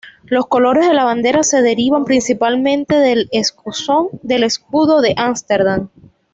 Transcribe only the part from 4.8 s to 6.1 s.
de Ámsterdam.